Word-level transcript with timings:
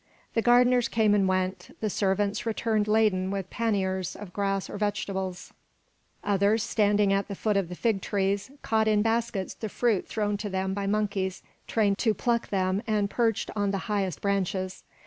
The 0.33 0.41
gardeners 0.41 0.87
came 0.87 1.13
and 1.13 1.27
went, 1.27 1.75
the 1.79 1.87
servants 1.87 2.43
returned 2.47 2.87
laden 2.87 3.29
with 3.29 3.51
panniers 3.51 4.15
of 4.15 4.33
grass 4.33 4.67
or 4.67 4.75
vegetables; 4.79 5.53
others, 6.23 6.63
standing 6.63 7.13
at 7.13 7.27
the 7.27 7.35
foot 7.35 7.55
of 7.55 7.69
the 7.69 7.75
fig 7.75 8.01
trees, 8.01 8.49
caught 8.63 8.87
in 8.87 9.03
baskets 9.03 9.53
the 9.53 9.69
fruits 9.69 10.09
thrown 10.11 10.37
to 10.37 10.49
them 10.49 10.73
by 10.73 10.87
monkeys 10.87 11.43
trained 11.67 11.99
to 11.99 12.15
pluck 12.15 12.47
them 12.47 12.81
and 12.87 13.11
perched 13.11 13.51
on 13.55 13.69
the 13.69 13.77
highest 13.85 14.21
branches. 14.21 14.81